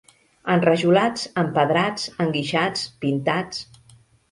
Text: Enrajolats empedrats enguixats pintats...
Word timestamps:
Enrajolats 0.53 1.27
empedrats 1.43 2.09
enguixats 2.27 2.89
pintats... 3.07 3.65